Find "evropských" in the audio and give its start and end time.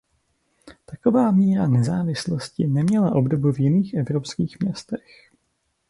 3.93-4.59